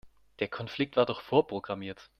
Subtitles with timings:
[0.39, 2.09] Der Konflikt war doch vorprogrammiert.